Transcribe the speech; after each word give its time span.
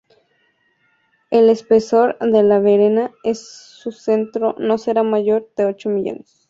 El 1.29 1.47
espesor 1.51 2.17
de 2.17 2.41
la 2.41 2.57
Venera 2.57 3.11
en 3.23 3.35
su 3.35 3.91
centro 3.91 4.55
no 4.57 4.79
será 4.79 5.03
mayor 5.03 5.47
de 5.55 5.65
ocho 5.65 5.89
milímetros. 5.91 6.39